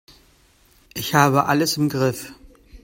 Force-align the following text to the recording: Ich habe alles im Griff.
Ich 0.95 1.13
habe 1.13 1.45
alles 1.45 1.77
im 1.77 1.87
Griff. 1.87 2.33